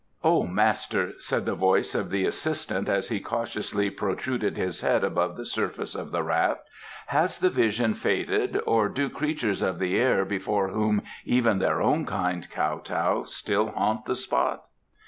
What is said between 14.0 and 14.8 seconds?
the spot?"